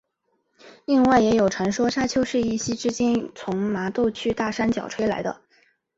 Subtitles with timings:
[0.85, 5.43] 另外也有传说砂丘是一夕之间从麻豆区大山脚吹来的。